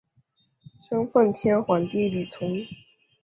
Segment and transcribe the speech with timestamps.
[0.89, 2.65] 生奉天皇帝李琮。